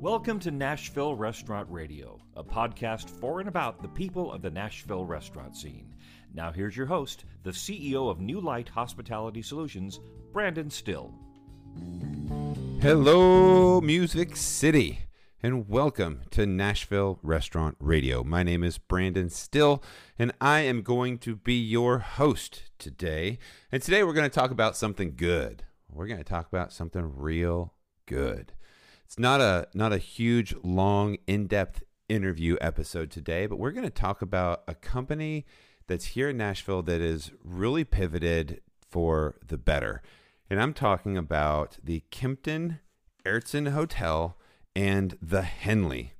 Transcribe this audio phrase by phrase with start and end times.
[0.00, 5.04] Welcome to Nashville Restaurant Radio, a podcast for and about the people of the Nashville
[5.04, 5.94] restaurant scene.
[6.32, 10.00] Now, here's your host, the CEO of New Light Hospitality Solutions,
[10.32, 11.14] Brandon Styll.
[12.80, 15.00] Hello, Music City,
[15.42, 18.24] and welcome to Nashville Restaurant Radio.
[18.24, 19.82] My name is Brandon Styll,
[20.18, 23.38] and I am going to be your host today.
[23.70, 25.64] And today we're going to talk about something good.
[25.90, 27.74] We're going to talk about something real
[28.06, 28.54] good.
[29.10, 33.90] It's not a not a huge, long, in-depth interview episode today, but we're going to
[33.90, 35.46] talk about a company
[35.88, 40.00] that's here in Nashville that is really pivoted for the better.
[40.48, 42.78] And I'm talking about the Kimpton
[43.26, 44.38] Aertson Hotel
[44.76, 46.12] and the Henley.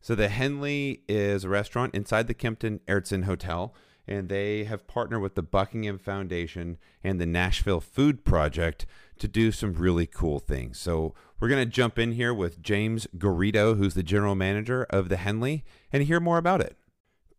[0.00, 3.74] So the Henley is a restaurant inside the Kimpton Aertson Hotel,
[4.08, 8.86] and they have partnered with the Buckingham Foundation and the Nashville Food Project
[9.20, 10.78] to do some really cool things.
[10.78, 15.08] So we're going to jump in here with James Garrido, who's the general manager of
[15.08, 16.76] the Henley, and hear more about it.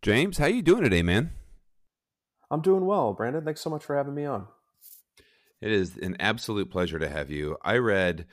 [0.00, 1.30] James, how you doing today, man?
[2.50, 3.44] I'm doing well, Brandon.
[3.44, 4.48] Thanks so much for having me on.
[5.60, 7.56] It is an absolute pleasure to have you.
[7.62, 8.26] I read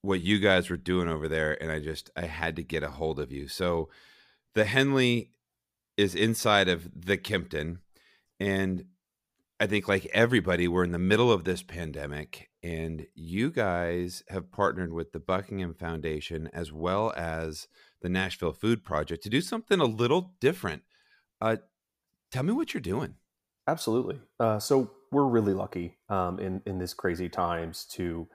[0.00, 2.90] what you guys were doing over there, and I just I had to get a
[2.90, 3.48] hold of you.
[3.48, 3.90] So,
[4.54, 5.30] the Henley
[5.96, 7.78] is inside of the Kimpton
[8.40, 8.84] and
[9.64, 14.52] I think like everybody, we're in the middle of this pandemic, and you guys have
[14.52, 17.66] partnered with the Buckingham Foundation as well as
[18.02, 20.82] the Nashville Food Project to do something a little different.
[21.40, 21.56] Uh,
[22.30, 23.14] tell me what you're doing.
[23.66, 24.18] Absolutely.
[24.38, 28.28] Uh, so we're really lucky um, in in these crazy times to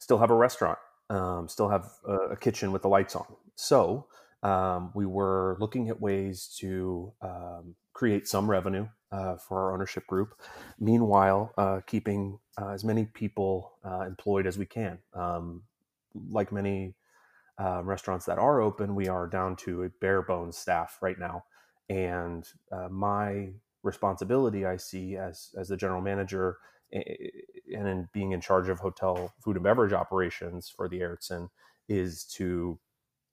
[0.00, 3.26] still have a restaurant, um, still have a, a, kitchen with the lights on.
[3.54, 4.08] So
[4.42, 10.06] um, we were looking at ways to um, create some revenue uh, for our ownership
[10.06, 10.34] group.
[10.80, 14.98] Meanwhile, uh, keeping uh, as many people uh, employed as we can.
[15.14, 15.62] Um,
[16.30, 16.94] like many
[17.58, 21.44] uh, restaurants that are open, we are down to a bare bones staff right now.
[21.88, 23.50] And uh, my
[23.82, 26.58] responsibility, I see as as the general manager
[26.92, 31.48] and in being in charge of hotel food and beverage operations for the Aertson,
[31.88, 32.78] is to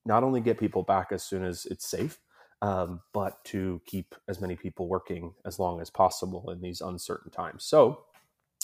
[0.06, 2.20] not only get people back as soon as it's safe,
[2.62, 7.32] um, but to keep as many people working as long as possible in these uncertain
[7.32, 7.64] times.
[7.64, 8.04] So,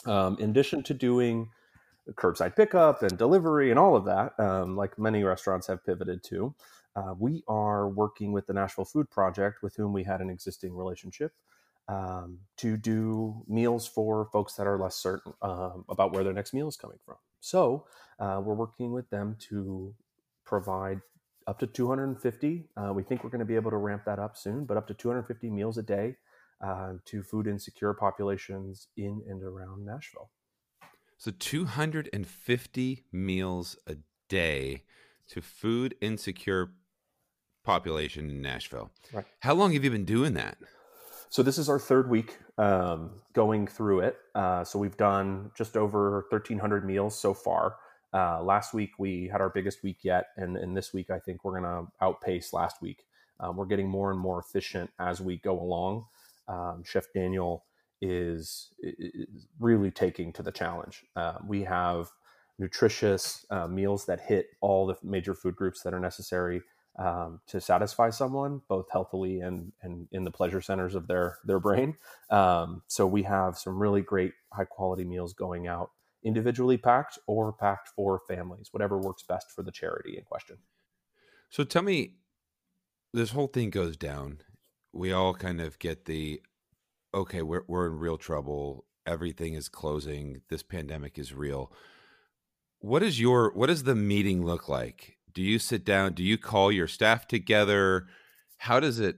[0.06, 1.50] um, in addition to doing
[2.12, 6.54] curbside pickup and delivery and all of that, um, like many restaurants have pivoted to,
[6.96, 10.76] uh, we are working with the Nashville Food Project, with whom we had an existing
[10.76, 11.34] relationship,
[11.88, 16.54] um, to do meals for folks that are less certain um, about where their next
[16.54, 17.16] meal is coming from.
[17.40, 17.86] So,
[18.20, 19.94] uh, we're working with them to
[20.46, 21.02] provide
[21.48, 22.70] up to 250.
[22.76, 24.88] Uh, we think we're going to be able to ramp that up soon, but up
[24.88, 26.16] to 250 meals a day
[26.64, 30.30] uh, to food insecure populations in and around Nashville.
[31.18, 33.98] So 250 meals a
[34.28, 34.84] day
[35.30, 36.72] to food insecure
[37.64, 38.92] population in Nashville.
[39.12, 39.26] Right.
[39.40, 40.58] How long have you been doing that?
[41.30, 44.18] So this is our third week um, going through it.
[44.34, 47.78] Uh, so we've done just over 1,300 meals so far.
[48.16, 51.44] Uh, last week we had our biggest week yet, and, and this week I think
[51.44, 53.06] we're going to outpace last week.
[53.42, 56.06] Um, we're getting more and more efficient as we go along.
[56.48, 57.66] Um, Chef Daniel
[58.02, 61.04] is, is, really taking to the challenge.
[61.18, 62.08] Uh, we have
[62.58, 66.62] nutritious uh, meals that hit all the major food groups that are necessary
[66.98, 71.60] um, to satisfy someone, both healthily and and in the pleasure centers of their their
[71.60, 71.98] brain.
[72.30, 75.92] Um, so we have some really great high quality meals going out
[76.26, 80.58] individually packed or packed for families, whatever works best for the charity in question.
[81.50, 82.16] So tell me,
[83.14, 84.40] this whole thing goes down.
[84.92, 86.42] We all kind of get the
[87.14, 88.86] okay, we're we're in real trouble.
[89.06, 90.42] Everything is closing.
[90.50, 91.72] This pandemic is real.
[92.80, 95.18] What is your what does the meeting look like?
[95.34, 96.14] Do you sit down?
[96.14, 98.08] Do you call your staff together?
[98.58, 99.18] How does it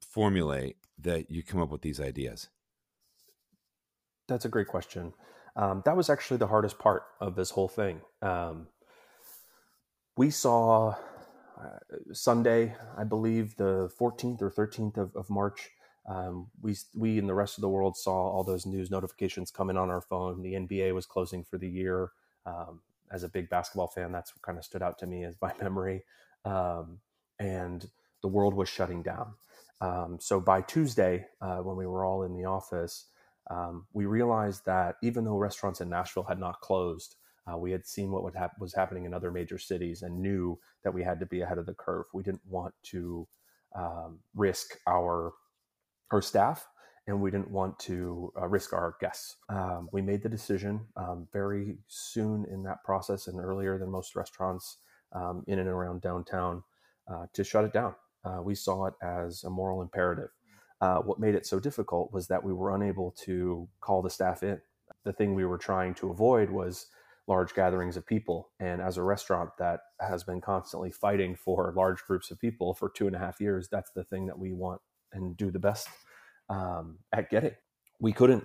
[0.00, 2.48] formulate that you come up with these ideas?
[4.26, 5.12] That's a great question.
[5.56, 8.00] Um, that was actually the hardest part of this whole thing.
[8.22, 8.66] Um,
[10.16, 10.96] we saw
[11.60, 11.78] uh,
[12.12, 15.70] Sunday, I believe, the 14th or 13th of, of March.
[16.06, 19.76] Um, we we and the rest of the world saw all those news notifications coming
[19.76, 20.42] on our phone.
[20.42, 22.10] The NBA was closing for the year.
[22.44, 22.80] Um,
[23.10, 25.52] as a big basketball fan, that's what kind of stood out to me as my
[25.60, 26.04] memory.
[26.44, 26.98] Um,
[27.38, 27.88] and
[28.22, 29.34] the world was shutting down.
[29.80, 33.06] Um, so by Tuesday, uh, when we were all in the office,
[33.50, 37.16] um, we realized that even though restaurants in Nashville had not closed,
[37.50, 40.94] uh, we had seen what hap- was happening in other major cities and knew that
[40.94, 42.06] we had to be ahead of the curve.
[42.14, 43.26] We didn't want to
[43.74, 45.32] um, risk our
[46.10, 46.68] our staff,
[47.06, 49.36] and we didn't want to uh, risk our guests.
[49.48, 54.14] Um, we made the decision um, very soon in that process, and earlier than most
[54.14, 54.78] restaurants
[55.12, 56.62] um, in and around downtown
[57.12, 57.94] uh, to shut it down.
[58.24, 60.30] Uh, we saw it as a moral imperative.
[60.80, 64.42] Uh, what made it so difficult was that we were unable to call the staff
[64.42, 64.60] in.
[65.04, 66.86] The thing we were trying to avoid was
[67.26, 68.50] large gatherings of people.
[68.60, 72.90] And as a restaurant that has been constantly fighting for large groups of people for
[72.90, 74.80] two and a half years, that's the thing that we want
[75.12, 75.88] and do the best
[76.50, 77.54] um, at getting.
[78.00, 78.44] We couldn't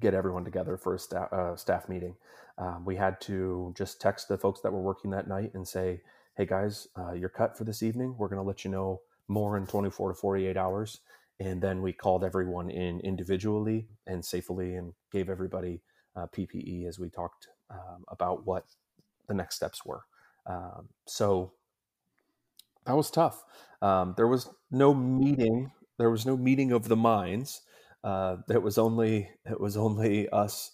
[0.00, 2.14] get everyone together for a staff, uh, staff meeting.
[2.58, 6.00] Um, we had to just text the folks that were working that night and say,
[6.36, 8.14] hey guys, uh, you're cut for this evening.
[8.16, 11.00] We're going to let you know more in 24 to 48 hours.
[11.40, 15.82] And then we called everyone in individually and safely and gave everybody
[16.16, 18.64] uh, PPE as we talked um, about what
[19.28, 20.02] the next steps were.
[20.46, 21.52] Um, so
[22.86, 23.44] that was tough.
[23.82, 25.70] Um, there was no meeting.
[25.98, 27.60] There was no meeting of the minds.
[28.02, 30.72] Uh, it was only it was only us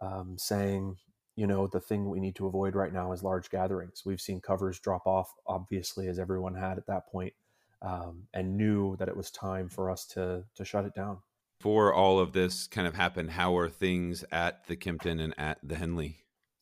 [0.00, 0.96] um, saying,
[1.34, 4.02] you know, the thing we need to avoid right now is large gatherings.
[4.04, 7.34] We've seen covers drop off, obviously, as everyone had at that point,
[7.82, 11.18] um, and knew that it was time for us to to shut it down.
[11.58, 15.58] Before all of this kind of happened, how are things at the Kimpton and at
[15.62, 16.18] the Henley?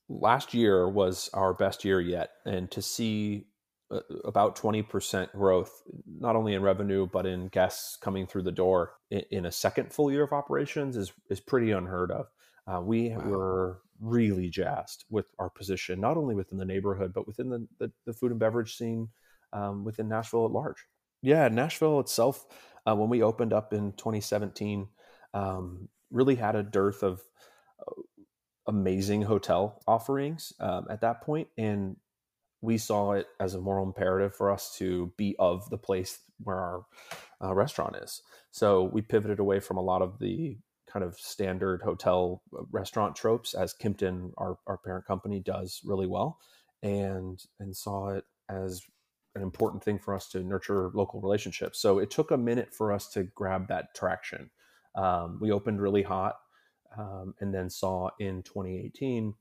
[0.08, 3.46] Last year was our best year yet, and to see
[3.90, 8.93] uh, about 20% growth, not only in revenue, but in guests coming through the door
[9.10, 12.26] in, in a second full year of operations is, is pretty unheard of.
[12.67, 13.25] Uh, we wow.
[13.25, 17.93] were really jazzed with our position, not only within the neighborhood, but within the, the,
[18.06, 19.08] the food and beverage scene
[19.52, 20.87] um, within Nashville at large.
[21.24, 22.44] Yeah, Nashville itself,
[22.86, 24.86] uh, when we opened up in 2017,
[25.32, 27.22] um, really had a dearth of
[27.80, 28.02] uh,
[28.66, 31.96] amazing hotel offerings um, at that point, and
[32.60, 36.58] we saw it as a moral imperative for us to be of the place where
[36.58, 36.84] our
[37.42, 38.20] uh, restaurant is.
[38.50, 43.16] So we pivoted away from a lot of the kind of standard hotel uh, restaurant
[43.16, 46.38] tropes, as Kimpton, our, our parent company, does really well,
[46.82, 48.82] and and saw it as
[49.34, 51.81] an important thing for us to nurture local relationships.
[51.81, 54.50] So it took a minute for us to grab that traction.
[54.94, 56.36] Um, we opened really hot,
[56.96, 59.34] um, and then saw in 2018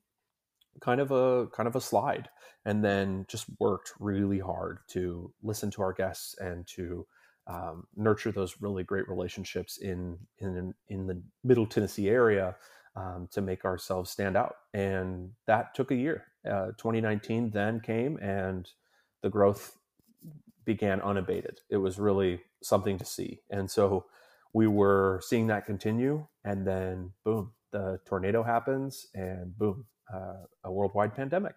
[0.81, 2.29] kind of a kind of a slide
[2.65, 7.05] and then just worked really hard to listen to our guests and to
[7.47, 12.55] um, nurture those really great relationships in in in the middle tennessee area
[12.95, 18.17] um, to make ourselves stand out and that took a year uh, 2019 then came
[18.17, 18.69] and
[19.21, 19.77] the growth
[20.65, 24.05] began unabated it was really something to see and so
[24.53, 30.71] we were seeing that continue and then boom the tornado happens and boom uh, a
[30.71, 31.55] worldwide pandemic.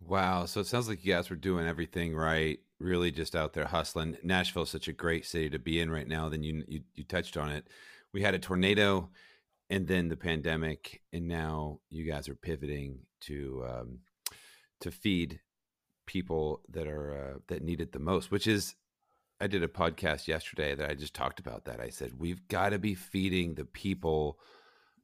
[0.00, 0.44] Wow.
[0.44, 4.16] So it sounds like you guys were doing everything right, really just out there hustling.
[4.22, 6.28] Nashville is such a great city to be in right now.
[6.28, 7.66] Then you, you, you touched on it.
[8.12, 9.10] We had a tornado
[9.70, 13.98] and then the pandemic, and now you guys are pivoting to um,
[14.80, 15.40] to feed
[16.08, 18.74] people that are uh, that need it the most, which is
[19.40, 21.78] I did a podcast yesterday that I just talked about that.
[21.78, 24.40] I said we've got to be feeding the people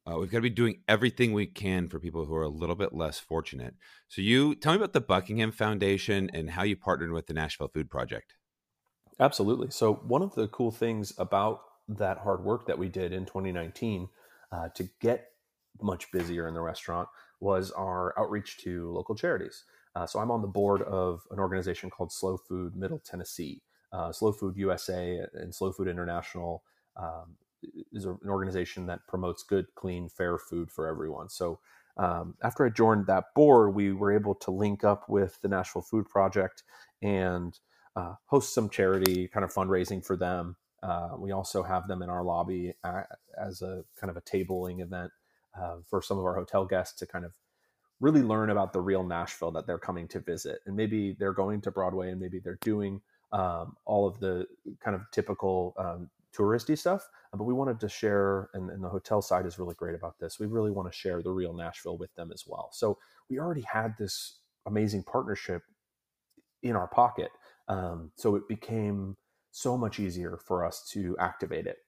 [0.07, 2.75] uh, we've got to be doing everything we can for people who are a little
[2.75, 3.75] bit less fortunate.
[4.09, 7.69] So, you tell me about the Buckingham Foundation and how you partnered with the Nashville
[7.69, 8.35] Food Project.
[9.19, 9.71] Absolutely.
[9.71, 14.09] So, one of the cool things about that hard work that we did in 2019
[14.53, 15.29] uh, to get
[15.81, 17.09] much busier in the restaurant
[17.41, 19.65] was our outreach to local charities.
[19.97, 23.63] Uh, so, I'm on the board of an organization called Slow Food Middle Tennessee.
[23.93, 26.65] Uh, Slow Food USA and Slow Food International
[26.97, 27.37] um,
[27.93, 31.29] is an organization that promotes good, clean, fair food for everyone.
[31.29, 31.61] So
[31.97, 35.83] um, after I joined that board, we were able to link up with the Nashville
[35.83, 36.65] Food Project
[37.03, 37.59] and
[37.97, 40.57] uh, host some charity kind of fundraising for them.
[40.83, 42.75] Uh, we also have them in our lobby
[43.41, 45.11] as a kind of a tabling event
[45.59, 47.33] uh, for some of our hotel guests to kind of
[48.05, 50.61] really learn about the real Nashville that they're coming to visit.
[50.67, 53.01] And maybe they're going to Broadway and maybe they're doing
[53.33, 54.47] um, all of the
[54.79, 58.89] kind of typical um, touristy stuff, uh, but we wanted to share, and, and, the
[58.89, 60.39] hotel side is really great about this.
[60.39, 62.69] We really want to share the real Nashville with them as well.
[62.73, 62.99] So
[63.31, 65.63] we already had this amazing partnership
[66.63, 67.31] in our pocket.
[67.69, 69.17] Um, so it became
[69.51, 71.79] so much easier for us to activate it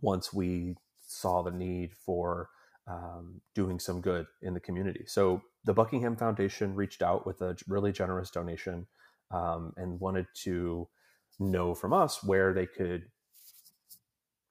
[0.00, 2.48] once we saw the need for
[2.86, 5.04] um, doing some good in the community.
[5.06, 8.86] So the Buckingham Foundation reached out with a really generous donation
[9.30, 10.88] um, and wanted to
[11.38, 13.04] know from us where they could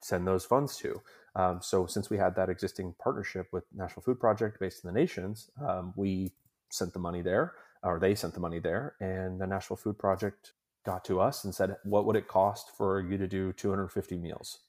[0.02, 1.02] send those funds to.
[1.36, 5.00] Um, so since we had that existing partnership with Nashville Food Project based in the
[5.00, 6.34] nations, um, we
[6.70, 10.54] sent the money there, or they sent the money there, and the Nashville Food Project
[10.86, 14.60] got to us and said, "What would it cost for you to do 250 meals?"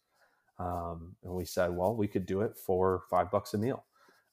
[0.58, 3.84] Um, and we said, "Well, we could do it for five bucks a meal."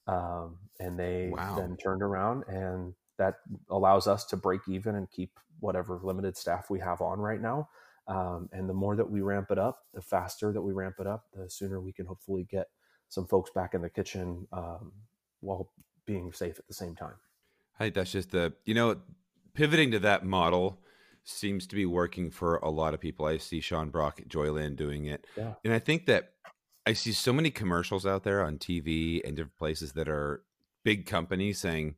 [0.06, 1.56] Um, and they wow.
[1.56, 3.36] then turned around and that
[3.70, 7.68] allows us to break even and keep whatever limited staff we have on right now.
[8.08, 11.06] Um, and the more that we ramp it up, the faster that we ramp it
[11.06, 12.66] up, the sooner we can hopefully get
[13.08, 14.92] some folks back in the kitchen um,
[15.40, 15.70] while
[16.04, 17.14] being safe at the same time.
[17.78, 18.96] I think that's just the, you know,
[19.54, 20.80] pivoting to that model
[21.24, 23.26] seems to be working for a lot of people.
[23.26, 25.26] I see Sean Brock at Joyland doing it.
[25.36, 25.54] Yeah.
[25.64, 26.32] And I think that
[26.86, 30.42] I see so many commercials out there on TV and different places that are
[30.84, 31.94] big companies saying,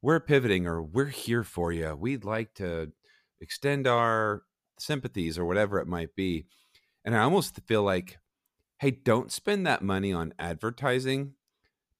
[0.00, 1.94] we're pivoting or we're here for you.
[1.94, 2.92] We'd like to
[3.40, 4.42] extend our
[4.78, 6.46] sympathies or whatever it might be.
[7.04, 8.18] And I almost feel like,
[8.78, 11.34] hey, don't spend that money on advertising.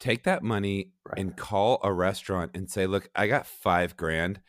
[0.01, 1.19] Take that money right.
[1.19, 4.41] and call a restaurant and say, look, I got five grand.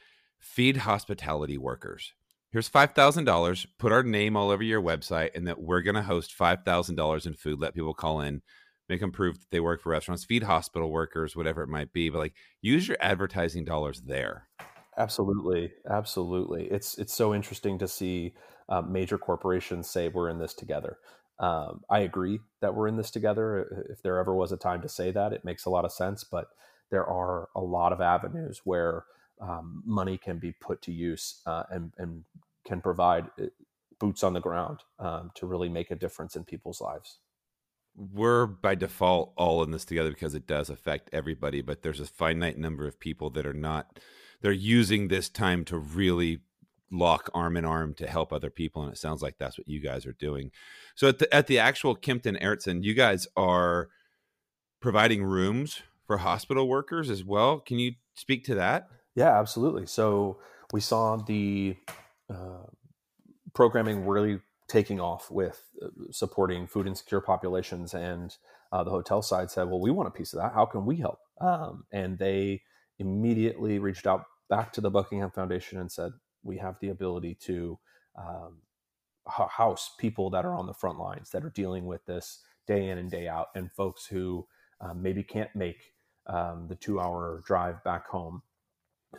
[0.44, 2.14] Feed hospitality workers.
[2.52, 3.66] Here's $5,000.
[3.80, 7.34] Put our name all over your website and that we're going to host $5,000 in
[7.34, 7.60] food.
[7.62, 8.42] Let people call in,
[8.90, 12.10] make them prove that they work for restaurants, feed hospital workers, whatever it might be.
[12.10, 14.50] But like use your advertising dollars there.
[14.98, 16.66] Absolutely, absolutely.
[16.66, 18.34] It's it's so interesting to see
[18.70, 20.98] uh, major corporations say we're in this together.
[21.40, 23.88] Um, I agree that we're in this together.
[23.90, 26.24] If there ever was a time to say that, it makes a lot of sense.
[26.24, 26.48] But
[26.92, 29.06] there are a lot of avenues where
[29.42, 32.24] um, money can be put to use uh, and and
[32.66, 33.46] can provide uh,
[34.00, 37.20] boots on the ground um, to really make a difference in people's lives.
[37.96, 42.06] We're by default all in this together because it does affect everybody but there's a
[42.06, 44.00] finite number of people that are not
[44.42, 46.40] they're using this time to really
[46.94, 49.80] lock arm in arm to help other people and it sounds like that's what you
[49.80, 50.52] guys are doing.
[50.96, 53.90] So at the at the actual kimpton Aertson, you guys are
[54.80, 57.60] providing rooms for hospital workers as well.
[57.60, 59.86] Can you speak to that yeah absolutely.
[59.86, 60.40] So
[60.72, 61.76] we saw the
[62.30, 62.68] uh,
[63.54, 68.36] programming really taking off with uh, supporting food insecure populations and
[68.72, 70.54] uh, the hotel side said well we want a piece of that.
[70.54, 71.20] How can we help?
[71.40, 72.62] Um, and they
[73.00, 76.12] immediately reached out back to the Buckingham Foundation and said,
[76.44, 77.80] we have the ability to
[78.18, 78.58] um,
[79.26, 82.98] house people that are on the front lines that are dealing with this day in
[82.98, 84.46] and day out, and folks who
[84.82, 85.94] um, maybe can't make
[86.28, 88.42] um, the two hour drive back home,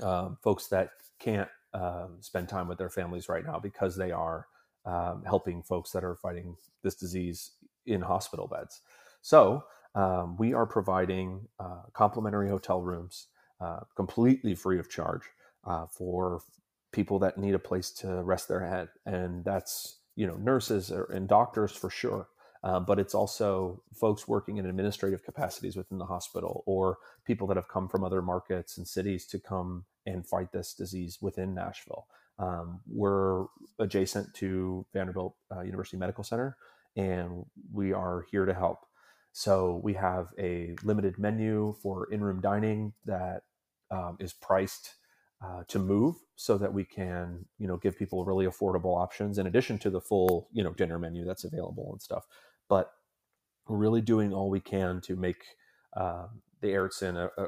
[0.02, 4.46] um, folks that can't um, spend time with their families right now because they are
[4.86, 7.52] um, helping folks that are fighting this disease
[7.86, 8.80] in hospital beds.
[9.22, 9.64] So,
[10.38, 13.28] we are providing uh, complimentary hotel rooms
[13.60, 15.22] uh, completely free of charge
[15.64, 16.40] uh, for
[16.92, 21.28] people that need a place to rest their head, and that's you know nurses and
[21.28, 22.28] doctors for sure.
[22.64, 27.58] Uh, but it's also folks working in administrative capacities within the hospital or people that
[27.58, 32.06] have come from other markets and cities to come and fight this disease within Nashville.
[32.38, 33.44] Um, we're
[33.78, 36.56] adjacent to Vanderbilt uh, University Medical Center,
[36.96, 38.78] and we are here to help.
[39.32, 43.42] So we have a limited menu for in-room dining that
[43.90, 44.94] um, is priced
[45.44, 49.46] uh, to move so that we can, you know, give people really affordable options in
[49.46, 52.24] addition to the full, you know, dinner menu that's available and stuff.
[52.68, 52.90] But
[53.66, 55.44] we're really doing all we can to make
[55.96, 56.26] uh,
[56.60, 57.46] the Aertson a, a,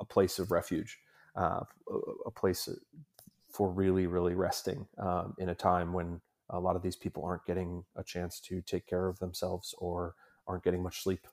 [0.00, 0.98] a, place of refuge,
[1.36, 1.60] uh,
[2.26, 2.68] a place
[3.52, 6.20] for really, really resting um, in a time when
[6.50, 10.14] a lot of these people aren't getting a chance to take care of themselves or
[10.46, 11.26] aren't getting much sleep.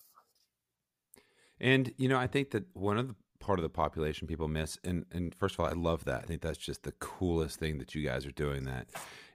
[1.60, 4.78] And you know, I think that one of the part of the population people miss,
[4.84, 6.24] and and first of all, I love that.
[6.24, 8.64] I think that's just the coolest thing that you guys are doing.
[8.64, 8.88] That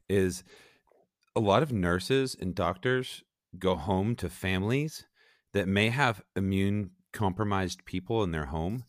[0.09, 0.42] is
[1.35, 3.23] a lot of nurses and doctors
[3.59, 5.07] go home to families
[5.53, 8.85] that may have immune compromised people in their home,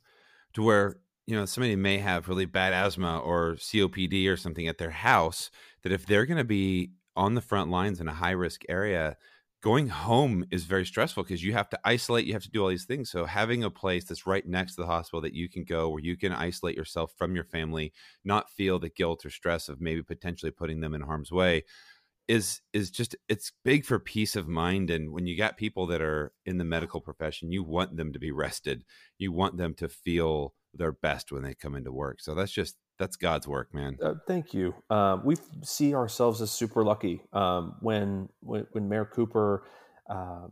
[0.54, 4.78] to where you know somebody may have really bad asthma or COPD or something at
[4.78, 5.50] their house.
[5.84, 9.18] That if they're going to be on the front lines in a high risk area
[9.64, 12.70] going home is very stressful because you have to isolate you have to do all
[12.70, 15.64] these things so having a place that's right next to the hospital that you can
[15.64, 17.92] go where you can isolate yourself from your family
[18.24, 21.64] not feel the guilt or stress of maybe potentially putting them in harm's way
[22.28, 26.02] is is just it's big for peace of mind and when you got people that
[26.02, 28.84] are in the medical profession you want them to be rested
[29.18, 32.76] you want them to feel their best when they come into work so that's just
[32.98, 33.98] that's God's work, man.
[34.02, 34.74] Uh, thank you.
[34.90, 37.22] Uh, we see ourselves as super lucky.
[37.32, 39.64] Um, when, when, when Mayor Cooper
[40.10, 40.48] uh,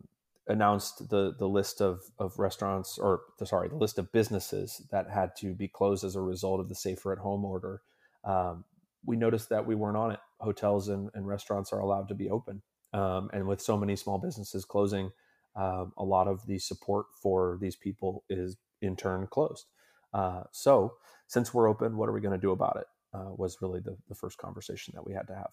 [0.48, 5.36] announced the the list of of restaurants, or sorry, the list of businesses that had
[5.38, 7.82] to be closed as a result of the safer at home order,
[8.24, 8.64] um,
[9.06, 10.20] we noticed that we weren't on it.
[10.40, 12.62] Hotels and, and restaurants are allowed to be open,
[12.94, 15.12] um, and with so many small businesses closing,
[15.56, 19.66] um, a lot of the support for these people is in turn closed.
[20.14, 20.94] Uh, so
[21.28, 22.88] since we're open, what are we going to do about it?
[23.14, 25.50] Uh, was really the, the first conversation that we had to have.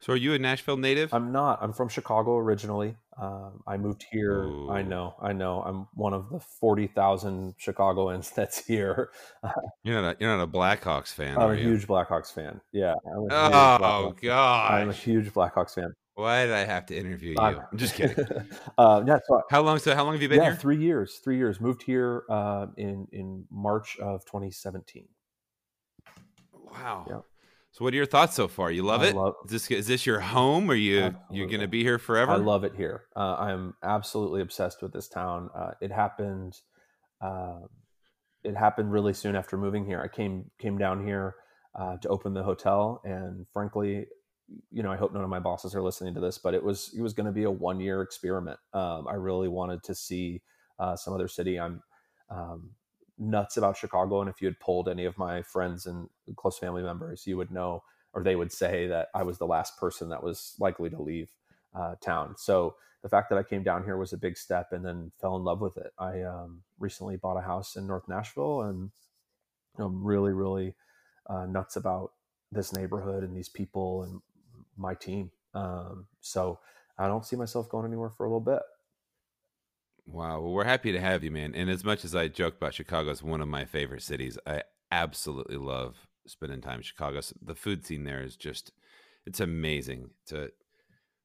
[0.00, 1.14] So are you a Nashville native?
[1.14, 1.60] I'm not.
[1.62, 2.96] I'm from Chicago originally.
[3.18, 4.42] Um, I moved here.
[4.42, 4.70] Ooh.
[4.70, 5.14] I know.
[5.22, 5.62] I know.
[5.62, 9.10] I'm one of the forty thousand Chicagoans that's here.
[9.82, 11.68] You're not a you're not a Blackhawks fan, I'm a you?
[11.70, 12.60] huge Blackhawks fan.
[12.72, 12.94] Yeah.
[13.06, 14.72] I'm Oh god.
[14.72, 15.94] I'm a huge Blackhawks fan.
[16.16, 17.36] Why did I have to interview you?
[17.38, 18.24] I'm- I'm just kidding.
[18.78, 19.18] uh, yeah.
[19.26, 19.78] So How long?
[19.78, 20.56] So how long have you been yeah, here?
[20.56, 21.20] three years.
[21.24, 21.60] Three years.
[21.60, 25.08] Moved here uh, in in March of 2017.
[26.52, 27.06] Wow.
[27.08, 27.18] Yeah.
[27.74, 28.70] So what are your thoughts so far?
[28.70, 29.16] You love I it?
[29.16, 30.70] love- is this is this your home?
[30.70, 32.30] Are you you're gonna be here forever?
[32.30, 33.06] I love it here.
[33.16, 35.50] Uh, I'm absolutely obsessed with this town.
[35.52, 36.60] Uh, it happened.
[37.20, 37.68] um
[38.44, 40.00] it happened really soon after moving here.
[40.00, 41.34] I came came down here
[41.74, 44.06] uh, to open the hotel, and frankly,
[44.70, 46.94] you know, I hope none of my bosses are listening to this, but it was
[46.96, 48.60] it was going to be a one year experiment.
[48.72, 50.42] Um, I really wanted to see
[50.78, 51.58] uh, some other city.
[51.58, 51.82] I'm
[52.30, 52.70] um,
[53.18, 56.82] nuts about Chicago, and if you had polled any of my friends and close family
[56.82, 60.22] members, you would know, or they would say that I was the last person that
[60.22, 61.30] was likely to leave
[61.74, 62.34] uh, town.
[62.38, 65.36] So the fact that I came down here was a big step, and then fell
[65.36, 65.92] in love with it.
[65.98, 68.90] I um, recently bought a house in North Nashville, and
[69.78, 70.74] I'm really, really
[71.28, 72.12] uh, nuts about
[72.52, 74.20] this neighborhood and these people and
[74.76, 75.30] my team.
[75.54, 76.58] Um, so
[76.98, 78.62] I don't see myself going anywhere for a little bit.
[80.06, 80.40] Wow.
[80.40, 81.54] Well, we're happy to have you, man.
[81.54, 84.62] And as much as I joke about Chicago as one of my favorite cities, I
[84.90, 87.20] absolutely love spending time in Chicago.
[87.20, 88.72] So The food scene there is just
[89.26, 90.10] it's amazing.
[90.22, 90.48] It's a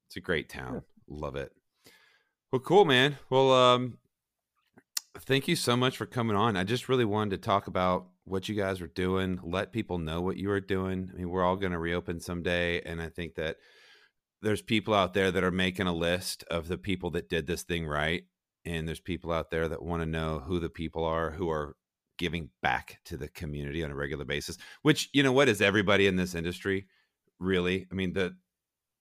[0.08, 0.84] it's a great town.
[1.08, 1.52] Love it.
[2.52, 3.18] Well, cool, man.
[3.30, 3.98] Well, um
[5.18, 6.56] thank you so much for coming on.
[6.56, 10.22] I just really wanted to talk about what you guys were doing, let people know
[10.22, 11.10] what you are doing.
[11.14, 13.58] I mean, we're all going to reopen someday and I think that
[14.42, 17.64] there's people out there that are making a list of the people that did this
[17.64, 18.24] thing right
[18.66, 21.75] and there's people out there that want to know who the people are who are
[22.18, 26.08] giving back to the community on a regular basis which you know what is everybody
[26.08, 26.88] in this industry
[27.39, 28.36] really i mean the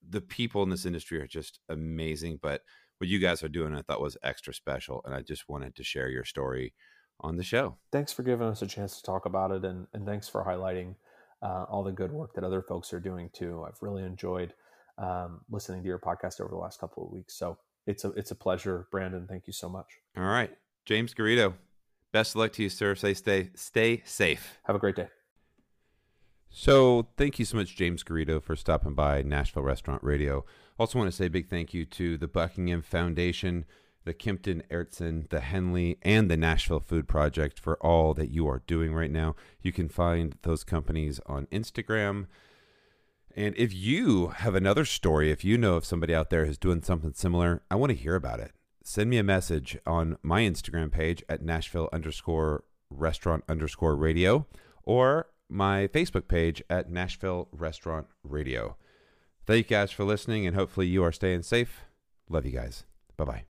[0.09, 2.63] the people in this industry are just amazing but
[2.99, 5.83] what you guys are doing i thought was extra special and i just wanted to
[5.83, 6.73] share your story
[7.21, 10.07] on the show Thanks for giving us a chance to talk about it, and, and
[10.07, 10.95] thanks for highlighting
[11.43, 13.65] uh, all the good work that other folks are doing too.
[13.67, 14.55] I've really enjoyed
[14.99, 17.35] um, listening to your podcast over the last couple of weeks.
[17.35, 19.27] So it's a it's a pleasure, Brandon.
[19.29, 19.87] Thank you so much.
[20.17, 20.53] all right
[20.87, 21.55] james garrido
[22.13, 25.09] best of luck to you sir stay stay stay safe Have a great day.
[26.51, 30.47] So, thank you so much, James Garrido, for stopping by Nashville Restaurant Radio.
[30.79, 33.67] Also, want to say a big thank you to the Buckingham Foundation,
[34.07, 38.63] the Kimpton Aertson, the Henley, and the Nashville Food Project for all that you are
[38.67, 39.37] doing right now.
[39.61, 42.27] You can find those companies on Instagram.
[43.39, 46.83] And if you have another story, if you know of somebody out there who's doing
[46.83, 48.51] something similar, I want to hear about it.
[48.83, 54.45] Send me a message on my Instagram page at Nashville underscore restaurant underscore radio
[54.83, 58.77] or my Facebook page at Nashville Restaurant Radio.
[59.47, 61.83] Thank you guys for listening, and hopefully you are staying safe.
[62.29, 62.87] Love you guys.
[63.17, 63.45] Bye bye.